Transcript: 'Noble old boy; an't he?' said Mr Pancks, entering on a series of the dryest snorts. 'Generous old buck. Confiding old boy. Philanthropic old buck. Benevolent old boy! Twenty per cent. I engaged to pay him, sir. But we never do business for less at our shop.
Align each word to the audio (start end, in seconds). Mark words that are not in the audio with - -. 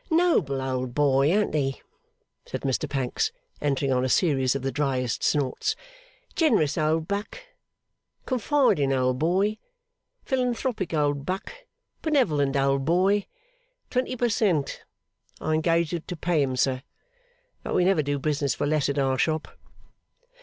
'Noble 0.09 0.63
old 0.63 0.95
boy; 0.95 1.31
an't 1.31 1.53
he?' 1.53 1.79
said 2.47 2.61
Mr 2.61 2.89
Pancks, 2.89 3.31
entering 3.61 3.91
on 3.91 4.03
a 4.03 4.09
series 4.09 4.55
of 4.55 4.63
the 4.63 4.71
dryest 4.71 5.21
snorts. 5.21 5.75
'Generous 6.33 6.75
old 6.75 7.07
buck. 7.07 7.37
Confiding 8.25 8.91
old 8.91 9.19
boy. 9.19 9.59
Philanthropic 10.25 10.91
old 10.95 11.23
buck. 11.23 11.53
Benevolent 12.01 12.55
old 12.57 12.83
boy! 12.83 13.27
Twenty 13.91 14.15
per 14.15 14.29
cent. 14.29 14.81
I 15.39 15.53
engaged 15.53 16.07
to 16.07 16.15
pay 16.15 16.41
him, 16.41 16.55
sir. 16.55 16.81
But 17.61 17.75
we 17.75 17.85
never 17.85 18.01
do 18.01 18.17
business 18.17 18.55
for 18.55 18.65
less 18.65 18.89
at 18.89 18.97
our 18.97 19.19
shop. 19.19 19.49